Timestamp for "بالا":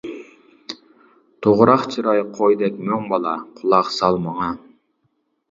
3.13-3.35